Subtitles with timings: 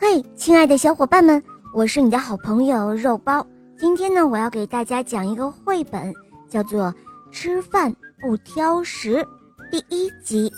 [0.00, 1.42] 嘿，亲爱的小伙伴们，
[1.74, 3.44] 我是你的好朋友肉包。
[3.76, 6.14] 今天呢，我要给大家讲一个绘本，
[6.48, 6.94] 叫做
[7.32, 9.16] 《吃饭不挑食》
[9.72, 10.52] 第一集。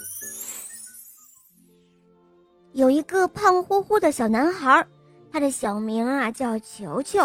[2.75, 4.87] 有一个胖乎乎的小男孩，
[5.33, 7.21] 他的小名啊叫球球，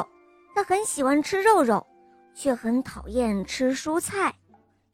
[0.56, 1.86] 他很喜欢吃肉肉，
[2.34, 4.34] 却很讨厌吃蔬菜。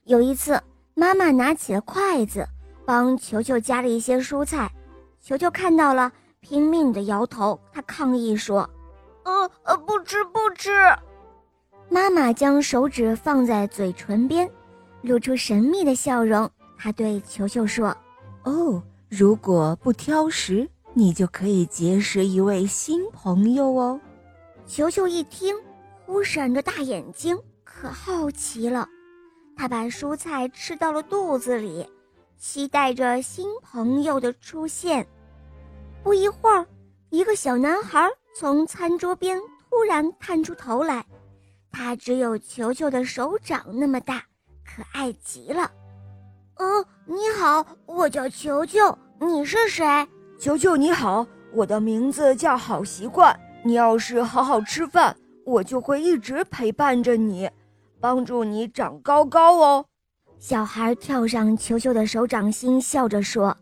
[0.06, 0.60] 有一次，
[0.96, 2.48] 妈妈拿起了筷子，
[2.84, 4.72] 帮球球夹了一些蔬菜，
[5.22, 6.12] 球球看到了。
[6.42, 8.68] 拼命的摇头，他抗议说
[9.24, 10.72] ：“呃呃，不吃不吃。”
[11.88, 14.50] 妈妈将手指放在嘴唇边，
[15.04, 16.50] 露出神秘的笑容。
[16.78, 17.96] 她对球球说
[18.44, 24.02] ：“哦，如果不挑食，你就可以结识一位新朋友哦。”
[24.66, 25.56] 球球一听，
[26.06, 28.90] 忽闪着大眼睛，可好奇了。
[29.56, 31.88] 他把蔬菜吃到了肚子里，
[32.38, 35.08] 期待着新朋友的出现。
[36.04, 36.66] 不一会儿，
[37.10, 41.06] 一个小男孩从餐桌边突然探出头来，
[41.72, 44.24] 他只有球球的手掌那么大，
[44.66, 45.70] 可爱极了。
[46.56, 49.86] 嗯，你好，我叫球球，你是谁？
[50.40, 53.38] 球球你好，我的名字叫好习惯。
[53.64, 57.50] 你要是好好吃饭，我就会一直陪伴着你，
[58.00, 59.86] 帮助你长高高哦。
[60.40, 63.56] 小孩跳上球球的手掌心，笑着说。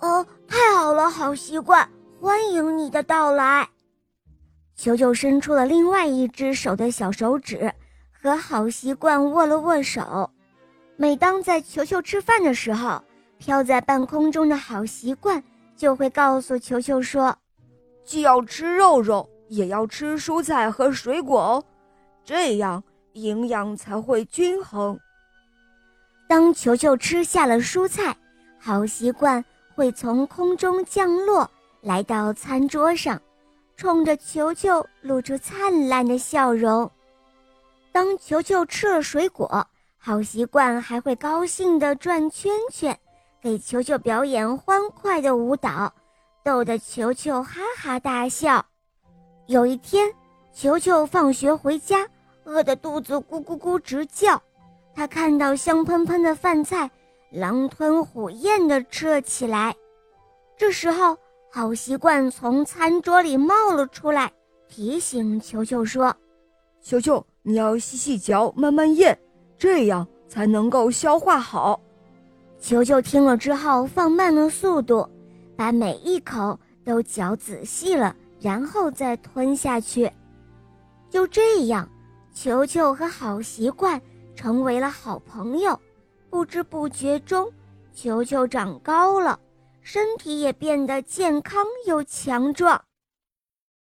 [0.00, 3.68] 哦，太好了，好习惯，欢迎你的到来。
[4.76, 7.74] 球球伸出了另外一只手的小手指，
[8.12, 10.30] 和好习惯握了握手。
[10.94, 13.02] 每当在球球吃饭的时候，
[13.36, 15.42] 飘在半空中的好习惯
[15.76, 17.36] 就会告诉球球说
[18.06, 21.64] ：“既要吃肉肉，也要吃蔬菜和水果哦，
[22.24, 22.80] 这样
[23.14, 24.96] 营养才会均衡。”
[26.30, 28.16] 当球球吃下了蔬菜，
[28.60, 29.44] 好习惯。
[29.74, 33.20] 会从空中降落，来到餐桌上，
[33.76, 36.90] 冲着球球露出灿烂的笑容。
[37.92, 39.66] 当球球吃了水果，
[39.98, 42.96] 好习惯还会高兴地转圈圈，
[43.40, 45.92] 给球球表演欢快的舞蹈，
[46.44, 48.64] 逗得球球哈哈大笑。
[49.46, 50.12] 有一天，
[50.52, 52.06] 球球放学回家，
[52.44, 54.40] 饿得肚子咕咕咕直叫，
[54.94, 56.90] 他看到香喷喷的饭菜。
[57.34, 59.74] 狼吞虎咽地吃了起来。
[60.56, 61.18] 这时候，
[61.50, 64.32] 好习惯从餐桌里冒了出来，
[64.68, 66.14] 提醒球球说
[66.80, 69.18] ：“球球，你要细细嚼，慢慢咽，
[69.58, 71.80] 这样才能够消化好。”
[72.60, 75.04] 球球听了之后，放慢了速度，
[75.56, 80.08] 把每一口都嚼仔细了，然后再吞下去。
[81.10, 81.88] 就这样，
[82.32, 84.00] 球球和好习惯
[84.36, 85.76] 成为了好朋友。
[86.34, 87.48] 不知不觉中，
[87.94, 89.38] 球球长高了，
[89.82, 92.84] 身体也变得健康又强壮。